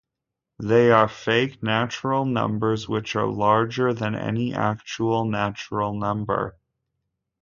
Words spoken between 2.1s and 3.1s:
numbers